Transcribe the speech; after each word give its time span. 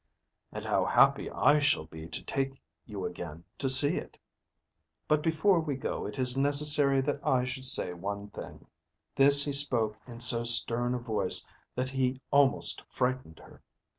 "And 0.51 0.65
how 0.65 0.83
happy 0.85 1.29
I 1.29 1.59
shall 1.59 1.85
be 1.85 2.07
to 2.07 2.23
take 2.25 2.59
you 2.87 3.05
again 3.05 3.43
to 3.59 3.69
see 3.69 3.97
it! 3.97 4.17
But 5.07 5.21
before 5.21 5.59
we 5.59 5.75
go 5.75 6.07
it 6.07 6.17
is 6.17 6.35
necessary 6.35 7.01
that 7.01 7.19
I 7.23 7.45
should 7.45 7.67
say 7.67 7.93
one 7.93 8.29
thing." 8.31 8.65
This 9.15 9.45
he 9.45 9.53
spoke 9.53 9.95
in 10.07 10.19
so 10.19 10.43
stern 10.43 10.95
a 10.95 10.99
voice 10.99 11.47
that 11.75 11.89
he 11.89 12.19
almost 12.31 12.83
frightened 12.89 13.37
her. 13.45 13.61